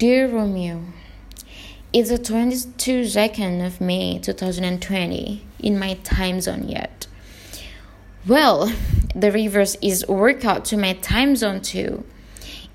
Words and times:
Dear 0.00 0.28
Romeo, 0.28 0.80
it's 1.92 2.08
the 2.08 2.16
22nd 2.16 3.66
of 3.66 3.82
May 3.82 4.18
2020 4.18 5.44
in 5.58 5.78
my 5.78 5.92
time 6.02 6.40
zone 6.40 6.66
yet. 6.66 7.06
Well, 8.26 8.72
the 9.14 9.30
reverse 9.30 9.76
is 9.82 10.08
work 10.08 10.42
out 10.46 10.64
to 10.70 10.78
my 10.78 10.94
time 10.94 11.36
zone 11.36 11.60
too. 11.60 12.04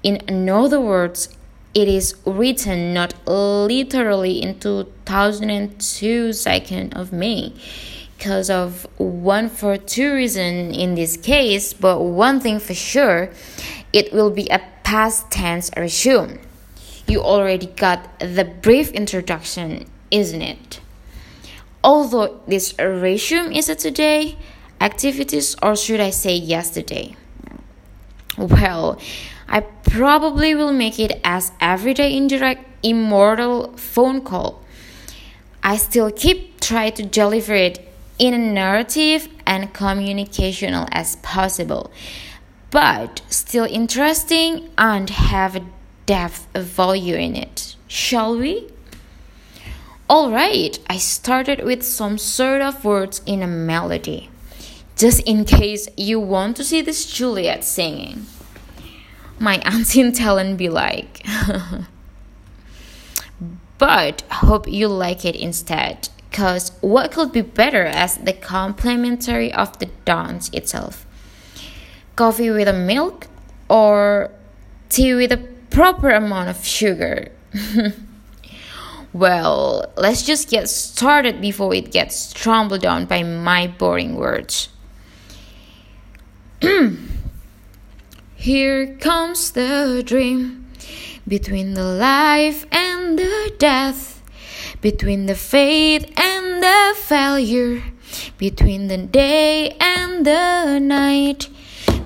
In 0.03 0.47
other 0.47 0.79
words, 0.79 1.35
it 1.73 1.87
is 1.87 2.13
written 2.27 2.93
not 2.93 3.15
literally 3.27 4.39
in 4.39 4.59
2002 4.59 6.31
second 6.31 6.93
of 6.93 7.11
May 7.11 7.53
because 8.15 8.51
of 8.51 8.85
one 8.97 9.49
for 9.49 9.77
two 9.77 10.13
reason 10.13 10.75
in 10.75 10.93
this 10.93 11.17
case, 11.17 11.73
but 11.73 12.01
one 12.01 12.39
thing 12.39 12.59
for 12.59 12.75
sure, 12.75 13.31
it 13.91 14.13
will 14.13 14.29
be 14.29 14.47
a 14.49 14.61
past 14.83 15.31
tense 15.31 15.71
resume. 15.75 16.39
You 17.07 17.21
already 17.21 17.67
got 17.67 18.19
the 18.19 18.45
brief 18.45 18.91
introduction, 18.91 19.85
isn't 20.09 20.41
it? 20.41 20.79
Although 21.83 22.41
this 22.47 22.73
resume 22.79 23.55
is 23.55 23.69
a 23.69 23.75
today, 23.75 24.37
activities 24.81 25.55
or 25.61 25.75
should 25.75 25.99
I 25.99 26.09
say 26.09 26.35
yesterday? 26.35 27.15
Well, 28.37 28.99
I 29.47 29.61
probably 29.61 30.55
will 30.55 30.73
make 30.73 30.99
it 30.99 31.21
as 31.23 31.51
everyday 31.61 32.17
indirect 32.17 32.65
immortal 32.83 33.73
phone 33.77 34.21
call. 34.21 34.63
I 35.63 35.77
still 35.77 36.11
keep 36.11 36.59
try 36.59 36.89
to 36.89 37.03
deliver 37.03 37.53
it 37.53 37.87
in 38.17 38.33
a 38.33 38.37
narrative 38.37 39.27
and 39.45 39.73
communicational 39.73 40.87
as 40.91 41.17
possible, 41.17 41.91
but 42.71 43.21
still 43.29 43.65
interesting 43.65 44.69
and 44.77 45.09
have 45.09 45.55
a 45.55 45.65
depth 46.05 46.47
of 46.53 46.65
value 46.65 47.15
in 47.15 47.35
it. 47.35 47.75
Shall 47.87 48.37
we? 48.37 48.69
Alright, 50.09 50.79
I 50.87 50.97
started 50.97 51.63
with 51.63 51.81
some 51.83 52.17
sort 52.17 52.61
of 52.61 52.85
words 52.85 53.21
in 53.25 53.41
a 53.41 53.47
melody, 53.47 54.29
just 54.95 55.21
in 55.21 55.45
case 55.45 55.87
you 55.97 56.19
want 56.19 56.57
to 56.57 56.63
see 56.63 56.81
this 56.81 57.11
Juliet 57.11 57.63
singing. 57.63 58.27
My 59.39 59.55
auntie 59.65 59.77
unseen 59.77 60.11
talent 60.11 60.57
be 60.57 60.69
like. 60.69 61.25
but 63.77 64.21
hope 64.29 64.67
you 64.67 64.87
like 64.87 65.25
it 65.25 65.35
instead 65.35 66.09
because 66.29 66.71
what 66.81 67.11
could 67.11 67.31
be 67.31 67.41
better 67.41 67.85
as 67.85 68.17
the 68.17 68.33
complementary 68.33 69.51
of 69.53 69.79
the 69.79 69.87
dance 70.03 70.49
itself? 70.49 71.05
Coffee 72.15 72.51
with 72.51 72.67
a 72.67 72.73
milk 72.73 73.27
or 73.69 74.31
tea 74.89 75.13
with 75.13 75.31
a 75.31 75.54
proper 75.75 76.09
amount 76.09 76.49
of 76.49 76.65
sugar? 76.65 77.31
well, 79.13 79.91
let's 79.97 80.23
just 80.23 80.49
get 80.49 80.69
started 80.69 81.41
before 81.41 81.73
it 81.73 81.91
gets 81.91 82.31
trampled 82.33 82.81
down 82.81 83.05
by 83.05 83.21
my 83.23 83.67
boring 83.67 84.15
words. 84.15 84.69
Here 88.35 88.95
comes 88.97 89.51
the 89.51 90.01
dream 90.05 90.65
between 91.27 91.73
the 91.73 91.83
life 91.83 92.65
and 92.71 93.19
the 93.19 93.53
death 93.57 94.15
between 94.81 95.25
the 95.25 95.33
faith 95.33 96.05
and 96.15 96.61
the 96.61 96.93
failure, 96.95 97.81
between 98.37 98.87
the 98.87 98.97
day 98.97 99.75
and 99.79 100.23
the 100.23 100.79
night, 100.79 101.49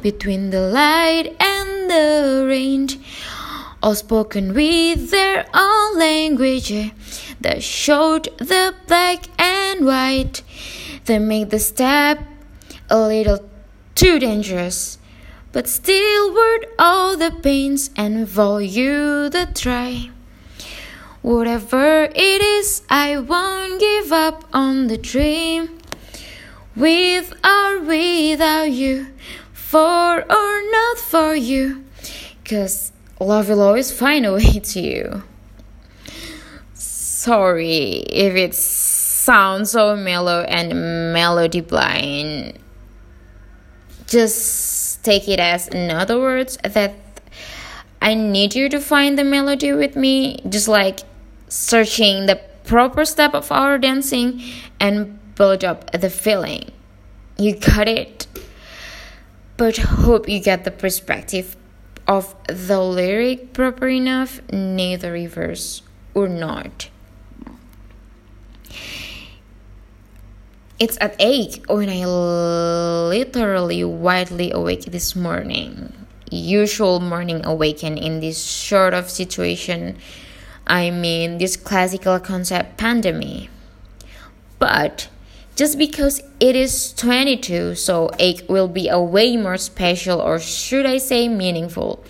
between 0.02 0.50
the 0.50 0.61
light 0.61 1.36
and 1.42 1.89
the 1.89 2.45
rain, 2.48 2.88
all 3.81 3.95
spoken 3.95 4.53
with 4.53 5.11
their 5.11 5.45
own 5.53 5.97
language 5.97 6.73
that 7.41 7.63
showed 7.63 8.25
the 8.38 8.75
black 8.88 9.25
and 9.39 9.86
white, 9.86 10.42
that 11.05 11.20
made 11.20 11.49
the 11.49 11.59
step 11.59 12.20
a 12.89 12.99
little 12.99 13.49
too 13.95 14.20
dangerous. 14.20 14.98
But 15.52 15.67
still 15.67 16.33
worth 16.33 16.65
all 16.77 17.17
the 17.17 17.31
pains 17.31 17.89
and 17.95 18.27
value 18.27 19.30
the 19.30 19.49
try. 19.54 20.11
Whatever 21.21 22.04
it 22.04 22.42
is, 22.42 22.83
I 22.89 23.17
won't 23.17 23.80
give 23.80 24.11
up 24.11 24.45
on 24.54 24.87
the 24.87 24.98
dream. 24.98 25.80
With 26.75 27.33
or 27.43 27.80
without 27.80 28.71
you, 28.71 29.08
for 29.52 30.21
or 30.21 30.71
not 30.71 30.98
for 30.98 31.36
you. 31.36 31.83
Cause 32.45 32.93
love 33.19 33.49
will 33.49 33.61
always 33.61 33.91
find 33.91 34.25
a 34.25 34.33
way 34.33 34.59
to 34.59 34.80
you. 34.80 35.23
Sorry 36.73 38.03
if 38.09 38.35
it 38.35 38.55
sounds 38.55 39.71
so 39.71 39.95
mellow 39.95 40.41
and 40.41 41.13
melody 41.13 41.61
blind. 41.61 42.57
Just 44.07 45.03
take 45.03 45.27
it 45.27 45.39
as, 45.39 45.67
in 45.67 45.91
other 45.91 46.19
words, 46.19 46.57
that 46.63 46.95
I 48.02 48.13
need 48.13 48.55
you 48.55 48.69
to 48.69 48.80
find 48.80 49.19
the 49.19 49.23
melody 49.23 49.73
with 49.73 49.95
me, 49.95 50.39
just 50.47 50.67
like 50.67 51.01
searching 51.49 52.25
the 52.25 52.39
proper 52.63 53.03
step 53.03 53.33
of 53.33 53.51
our 53.51 53.77
dancing 53.77 54.41
and 54.80 55.19
build 55.36 55.63
up 55.63 55.91
the 55.91 56.09
feeling. 56.09 56.71
You 57.37 57.55
got 57.57 57.87
it? 57.87 58.27
But 59.57 59.77
hope 59.77 60.30
you 60.30 60.39
get 60.39 60.63
the 60.63 60.71
perspective 60.71 61.57
of 62.09 62.33
the 62.47 62.81
lyric 62.81 63.53
proper 63.53 63.87
enough, 63.87 64.42
neither 64.52 65.11
reverse 65.11 65.83
or 66.15 66.27
not. 66.27 66.89
It's 70.80 70.98
at 70.99 71.15
8 71.19 71.69
when 71.69 71.89
I 71.89 72.05
literally 72.05 73.83
widely 73.83 74.49
awake 74.49 74.86
this 74.86 75.15
morning. 75.15 75.93
Usual 76.31 76.99
morning 76.99 77.45
awaken 77.45 77.98
in 77.98 78.21
this 78.21 78.42
sort 78.42 78.93
of 78.95 79.09
situation 79.09 79.98
I 80.65 80.92
mean 80.92 81.37
this 81.37 81.58
classical 81.58 82.19
concept 82.19 82.77
pandemic. 82.77 83.49
But 84.58 85.09
just 85.59 85.77
because 85.77 86.21
it 86.39 86.55
is 86.55 86.93
22, 86.93 87.75
so 87.75 88.09
it 88.17 88.47
will 88.47 88.70
be 88.70 88.87
a 88.87 88.97
way 88.97 89.36
more 89.36 89.58
special, 89.58 90.21
or 90.21 90.39
should 90.39 90.86
I 90.86 90.99
say 90.99 91.27
meaningful. 91.27 92.02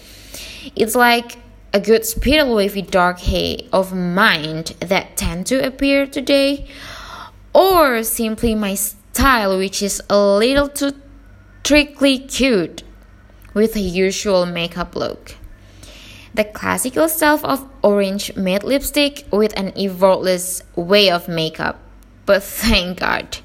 It's 0.75 0.93
like 0.93 1.37
a 1.73 1.79
good 1.79 2.05
spiral 2.05 2.53
wavy 2.53 2.83
dark 2.83 3.17
haze 3.17 3.67
of 3.73 3.91
mind 3.91 4.75
that 4.81 5.17
tend 5.17 5.47
to 5.47 5.65
appear 5.65 6.05
today, 6.05 6.67
or 7.51 8.03
simply 8.03 8.53
my 8.53 8.75
style, 8.75 9.57
which 9.57 9.81
is 9.81 9.99
a 10.11 10.19
little 10.19 10.69
too 10.69 10.91
trickly 11.63 12.19
cute 12.19 12.83
with 13.55 13.75
a 13.75 13.79
usual 13.79 14.45
makeup 14.45 14.95
look 14.95 15.35
the 16.35 16.43
classical 16.43 17.09
self 17.09 17.43
of 17.43 17.67
orange 17.81 18.35
matte 18.35 18.63
lipstick 18.63 19.25
with 19.31 19.51
an 19.57 19.73
effortless 19.75 20.61
way 20.75 21.09
of 21.09 21.27
makeup. 21.27 21.88
But 22.29 22.43
thank 22.43 22.99
God, 22.99 23.39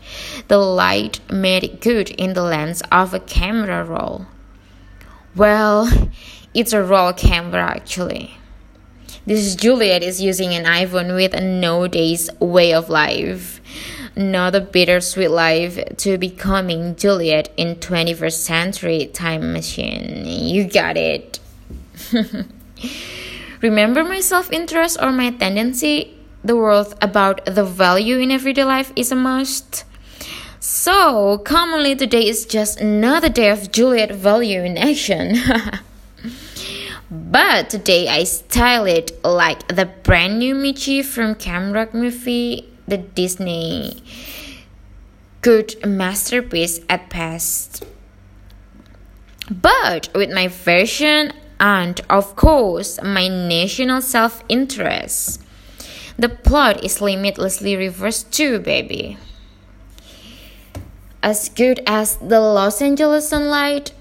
the 0.49 0.59
light 0.59 1.19
made 1.33 1.65
it 1.65 1.81
good 1.81 2.11
in 2.11 2.34
the 2.34 2.43
lens 2.43 2.83
of 2.93 3.15
a 3.15 3.19
camera 3.19 3.83
roll. 3.83 4.27
Well, 5.34 5.91
it's 6.53 6.75
a 6.75 6.83
roll 6.83 7.15
camera 7.15 7.62
actually. 7.62 8.37
This 9.25 9.55
Juliet 9.55 10.03
is 10.03 10.21
using 10.21 10.53
an 10.53 10.67
iPhone 10.67 11.15
with 11.15 11.33
a 11.33 11.41
nowadays 11.41 12.28
way 12.41 12.75
of 12.75 12.91
life. 12.91 13.62
Not 14.19 14.55
a 14.55 14.61
bittersweet 14.61 15.31
life 15.31 15.97
to 15.97 16.19
becoming 16.19 16.94
Juliet 16.94 17.55
in 17.56 17.77
21st 17.77 18.33
century 18.33 19.06
time 19.06 19.55
machine. 19.55 20.27
You 20.27 20.69
got 20.69 20.99
it. 20.99 21.39
Remember 23.62 24.05
my 24.05 24.20
self 24.20 24.53
interest 24.53 24.99
or 25.00 25.11
my 25.11 25.31
tendency, 25.31 26.13
the 26.44 26.55
world 26.55 26.94
about 27.00 27.44
the 27.46 27.64
value 27.64 28.19
in 28.19 28.31
everyday 28.31 28.64
life 28.64 28.93
is 28.94 29.11
a 29.11 29.17
must. 29.17 29.85
So, 30.61 31.38
commonly 31.38 31.96
today 31.96 32.29
is 32.29 32.46
just 32.46 32.81
another 32.81 33.29
day 33.29 33.50
of 33.50 33.73
Juliet 33.73 34.12
value 34.12 34.62
in 34.62 34.79
action. 34.79 35.37
but 37.11 37.70
today 37.70 38.08
I 38.08 38.25
style 38.25 38.87
it 38.87 39.12
like 39.25 39.67
the 39.69 39.87
brand 39.87 40.38
new 40.38 40.55
Michi 40.55 41.05
from 41.05 41.35
Camrock 41.35 41.94
movie, 41.94 42.69
the 42.87 42.99
Disney 42.99 44.02
good 45.44 45.76
masterpiece 45.87 46.81
at 46.88 47.11
best. 47.11 47.85
But 49.50 50.08
with 50.14 50.32
my 50.32 50.49
version, 50.49 51.35
and, 51.61 52.00
of 52.08 52.35
course, 52.35 52.99
my 53.02 53.29
national 53.29 54.00
self 54.00 54.43
interest. 54.49 55.43
The 56.16 56.28
plot 56.28 56.84
is 56.84 57.00
limitlessly 57.00 57.76
reversed 57.76 58.32
too, 58.32 58.58
baby. 58.61 59.19
As 61.22 61.49
good 61.49 61.81
as 61.87 62.16
the 62.16 62.40
Los 62.40 62.81
Angeles 62.81 63.28
sunlight, 63.28 63.93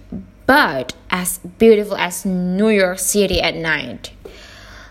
but 0.46 0.94
as 1.10 1.40
beautiful 1.58 1.96
as 1.96 2.26
New 2.26 2.70
York 2.70 3.00
City 3.00 3.42
at 3.42 3.56
night. 3.56 4.12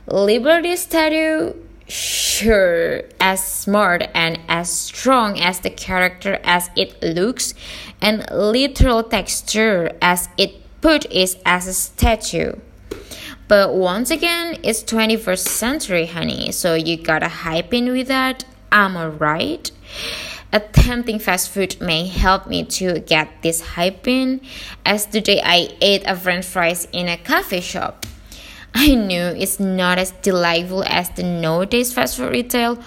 Liberty 0.06 0.74
Statue, 0.76 1.54
sure, 1.86 3.02
as 3.20 3.44
smart 3.44 4.08
and 4.14 4.40
as 4.48 4.72
strong 4.72 5.38
as 5.38 5.60
the 5.60 5.70
character 5.70 6.40
as 6.42 6.70
it 6.75 7.00
looks, 7.02 7.54
and 8.00 8.26
literal 8.32 9.04
texture 9.04 9.92
as 10.00 10.28
it 10.36 10.54
put 10.80 11.06
is 11.12 11.36
as 11.46 11.68
a 11.68 11.75
statue. 11.75 12.54
But 13.52 13.75
once 13.75 14.10
again, 14.10 14.56
it's 14.62 14.82
21st 14.82 15.46
century, 15.46 16.06
honey, 16.06 16.52
so 16.52 16.72
you 16.72 16.96
gotta 16.96 17.28
hype 17.28 17.75
in 17.75 17.93
with 17.93 18.08
that. 18.08 18.46
I'm 18.72 18.96
alright. 18.96 19.70
Attempting 20.54 21.19
fast 21.19 21.50
food 21.50 21.78
may 21.78 22.06
help 22.06 22.46
me 22.46 22.64
to 22.64 23.00
get 23.00 23.28
this 23.43 23.60
hype 23.60 24.08
in, 24.08 24.40
as 24.87 25.04
today 25.04 25.43
I 25.44 25.69
ate 25.82 26.02
a 26.06 26.16
french 26.16 26.46
fries 26.46 26.88
in 26.93 27.08
a 27.08 27.19
coffee 27.19 27.60
shop. 27.60 28.06
I 28.75 28.94
knew 28.94 29.20
it's 29.20 29.60
not 29.60 29.99
as 29.99 30.12
delightful 30.22 30.82
as 30.84 31.10
the 31.10 31.22
nowadays 31.22 31.93
fast 31.93 32.16
food 32.16 32.32
retail, 32.32 32.82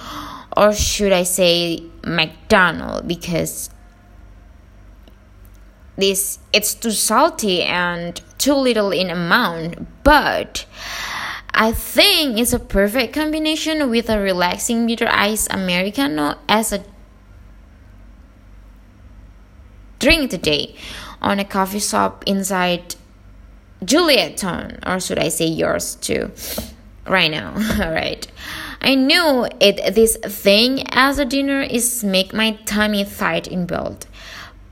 or 0.57 0.73
should 0.73 1.12
I 1.12 1.25
say 1.25 1.83
McDonald's, 2.03 3.06
because 3.06 3.69
this 5.97 6.39
it's 6.53 6.74
too 6.74 6.92
salty 6.92 7.63
and 7.63 8.21
too 8.38 8.53
little 8.53 8.92
in 8.92 9.09
amount, 9.09 10.03
but 10.03 10.65
I 11.53 11.71
think 11.71 12.38
it's 12.38 12.53
a 12.53 12.59
perfect 12.59 13.13
combination 13.13 13.89
with 13.89 14.09
a 14.09 14.19
relaxing 14.19 14.86
bitter 14.88 15.07
ice 15.09 15.47
americano 15.50 16.36
as 16.50 16.74
a 16.74 16.83
drink 20.00 20.30
today 20.30 20.75
on 21.21 21.39
a 21.39 21.45
coffee 21.45 21.80
shop 21.80 22.24
inside 22.27 22.95
Juliet 23.83 24.38
Town, 24.38 24.80
or 24.86 25.00
should 25.00 25.19
I 25.19 25.30
say 25.30 25.48
yours 25.48 25.95
too, 25.95 26.31
right 27.07 27.30
now. 27.30 27.53
All 27.83 27.91
right. 27.91 28.25
I 28.81 28.95
knew 28.95 29.48
it. 29.59 29.95
This 29.95 30.18
thing 30.18 30.83
as 30.89 31.18
a 31.18 31.25
dinner 31.25 31.62
is 31.62 32.03
make 32.03 32.33
my 32.33 32.51
tummy 32.65 33.03
tight 33.03 33.48
in 33.48 33.65
build. 33.65 34.07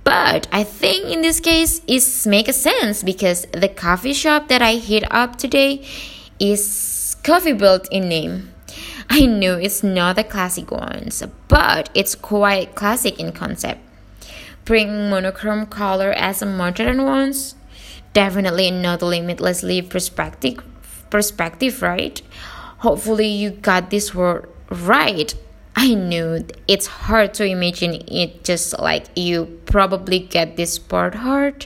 But 0.04 0.48
I 0.52 0.64
think 0.64 1.06
in 1.06 1.22
this 1.22 1.40
case 1.40 1.82
it 1.88 2.04
makes 2.30 2.56
sense 2.58 3.04
because 3.04 3.46
the 3.52 3.70
coffee 3.70 4.14
shop 4.14 4.48
that 4.50 4.62
I 4.62 4.76
hit 4.76 5.04
up 5.12 5.38
today 5.38 5.86
is 6.40 7.16
coffee 7.24 7.54
built 7.54 7.88
in 7.92 8.10
name. 8.10 8.54
I 9.10 9.26
know 9.26 9.58
it's 9.58 9.84
not 9.84 10.16
the 10.16 10.24
classic 10.24 10.72
ones, 10.72 11.24
but 11.48 11.90
it's 11.94 12.16
quite 12.16 12.76
classic 12.76 13.20
in 13.20 13.32
concept. 13.32 13.82
Bring 14.66 15.10
monochrome 15.10 15.68
color 15.68 16.12
as 16.12 16.42
a 16.42 16.46
modern 16.46 17.04
ones, 17.04 17.56
definitely 18.14 18.72
not 18.72 19.02
limitlessly 19.02 19.82
perspective 19.82 20.64
perspective, 21.10 21.82
right? 21.82 22.22
Hopefully 22.80 23.28
you 23.28 23.52
got 23.52 23.92
this 23.92 24.16
word 24.16 24.50
right 24.70 25.36
I 25.84 25.96
knew 25.96 26.46
it's 26.66 26.88
hard 26.88 27.34
to 27.34 27.44
imagine 27.44 28.06
it 28.08 28.46
just 28.46 28.80
like 28.80 29.08
you 29.18 29.60
probably 29.66 30.18
get 30.20 30.56
this 30.56 30.80
part 30.80 31.14
hard. 31.14 31.66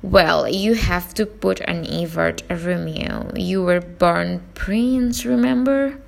Well, 0.00 0.48
you 0.48 0.72
have 0.72 1.12
to 1.12 1.26
put 1.26 1.60
an 1.60 1.84
effort, 1.84 2.42
Romeo. 2.48 3.30
You 3.36 3.62
were 3.62 3.82
born 3.82 4.40
prince, 4.54 5.26
remember? 5.26 5.98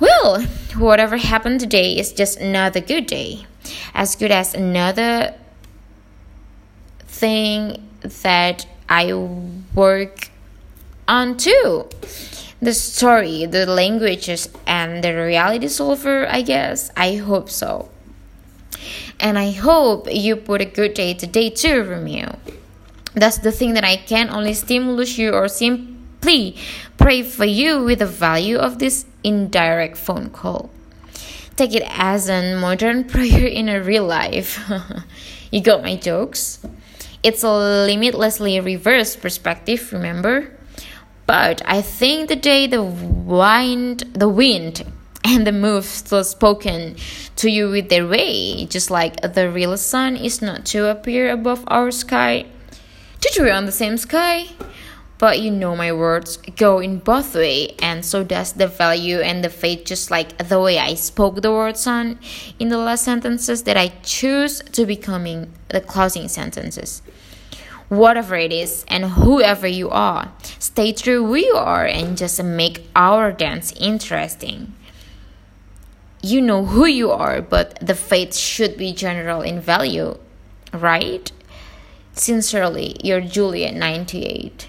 Well, 0.00 0.40
whatever 0.78 1.18
happened 1.18 1.60
today 1.60 1.98
is 1.98 2.14
just 2.14 2.38
another 2.38 2.80
good 2.80 3.06
day. 3.06 3.44
As 3.92 4.16
good 4.16 4.30
as 4.30 4.54
another 4.54 5.34
thing 7.00 7.86
that 8.22 8.66
I 8.88 9.12
work 9.12 10.30
on 11.06 11.36
too 11.36 11.86
the 12.60 12.74
story, 12.74 13.46
the 13.46 13.66
languages, 13.66 14.48
and 14.66 15.02
the 15.02 15.14
reality 15.14 15.68
solver, 15.68 16.26
I 16.28 16.42
guess. 16.42 16.90
I 16.96 17.16
hope 17.16 17.50
so. 17.50 17.90
And 19.20 19.38
I 19.38 19.50
hope 19.52 20.06
you 20.10 20.36
put 20.36 20.60
a 20.60 20.64
good 20.64 20.94
day 20.94 21.14
today 21.14 21.50
too, 21.50 21.82
Romeo. 21.82 22.38
That's 23.14 23.38
the 23.38 23.52
thing 23.52 23.74
that 23.74 23.84
I 23.84 23.96
can 23.96 24.30
only 24.30 24.54
stimulate 24.54 25.18
you 25.18 25.32
or 25.32 25.48
simply 25.48 26.56
pray 26.96 27.22
for 27.22 27.44
you 27.44 27.82
with 27.82 28.00
the 28.00 28.06
value 28.06 28.58
of 28.58 28.78
this 28.78 29.06
indirect 29.24 29.96
phone 29.96 30.30
call. 30.30 30.70
Take 31.56 31.74
it 31.74 31.82
as 31.88 32.28
a 32.28 32.54
modern 32.54 33.04
prayer 33.08 33.46
in 33.46 33.68
a 33.68 33.82
real 33.82 34.04
life. 34.04 34.60
you 35.50 35.60
got 35.60 35.82
my 35.82 35.96
jokes? 35.96 36.60
It's 37.22 37.42
a 37.42 37.50
limitlessly 37.50 38.60
reverse 38.60 39.16
perspective, 39.16 39.92
remember? 39.92 40.57
But 41.28 41.60
I 41.66 41.82
think 41.82 42.30
the 42.30 42.36
day 42.36 42.66
the 42.66 42.82
wind, 42.82 44.00
the 44.14 44.30
wind 44.30 44.82
and 45.22 45.46
the 45.46 45.52
moves 45.52 45.88
still 45.88 46.24
spoken 46.24 46.96
to 47.36 47.50
you 47.50 47.68
with 47.68 47.90
their 47.90 48.06
way, 48.06 48.64
just 48.64 48.90
like 48.90 49.20
the 49.20 49.50
real 49.50 49.76
sun 49.76 50.16
is 50.16 50.40
not 50.40 50.64
to 50.72 50.88
appear 50.88 51.30
above 51.30 51.64
our 51.66 51.90
sky. 51.90 52.46
Did 53.20 53.42
we 53.42 53.50
on 53.50 53.66
the 53.66 53.72
same 53.72 53.98
sky? 53.98 54.46
But 55.18 55.40
you 55.40 55.50
know 55.50 55.76
my 55.76 55.92
words 55.92 56.38
go 56.56 56.78
in 56.78 56.96
both 57.00 57.34
way, 57.34 57.74
and 57.82 58.06
so 58.06 58.24
does 58.24 58.54
the 58.54 58.66
value 58.66 59.20
and 59.20 59.44
the 59.44 59.50
faith, 59.50 59.84
just 59.84 60.10
like 60.10 60.48
the 60.48 60.58
way 60.58 60.78
I 60.78 60.94
spoke 60.94 61.42
the 61.42 61.52
word 61.52 61.76
sun 61.76 62.18
in 62.58 62.70
the 62.70 62.78
last 62.78 63.04
sentences 63.04 63.64
that 63.64 63.76
I 63.76 63.88
choose 64.02 64.60
to 64.60 64.86
becoming 64.86 65.52
the 65.68 65.82
closing 65.82 66.28
sentences 66.28 67.02
whatever 67.88 68.36
it 68.36 68.52
is 68.52 68.84
and 68.88 69.04
whoever 69.04 69.66
you 69.66 69.90
are. 69.90 70.32
Stay 70.58 70.92
true 70.92 71.26
who 71.26 71.36
you 71.36 71.54
are 71.56 71.86
and 71.86 72.16
just 72.16 72.42
make 72.42 72.86
our 72.94 73.32
dance 73.32 73.72
interesting. 73.72 74.74
You 76.22 76.40
know 76.40 76.64
who 76.64 76.86
you 76.86 77.10
are, 77.10 77.40
but 77.40 77.78
the 77.80 77.94
faith 77.94 78.34
should 78.34 78.76
be 78.76 78.92
general 78.92 79.40
in 79.40 79.60
value, 79.60 80.18
right? 80.72 81.30
Sincerely, 82.12 82.96
your 83.02 83.20
Juliet 83.20 83.74
98. 83.74 84.66